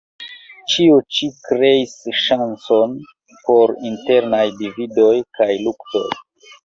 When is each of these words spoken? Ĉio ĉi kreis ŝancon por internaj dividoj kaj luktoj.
Ĉio 0.75 0.95
ĉi 1.17 1.27
kreis 1.49 1.93
ŝancon 2.21 2.97
por 3.49 3.75
internaj 3.91 4.43
dividoj 4.63 5.15
kaj 5.39 5.51
luktoj. 5.69 6.07